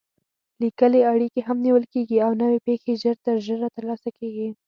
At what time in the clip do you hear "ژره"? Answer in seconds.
3.45-3.67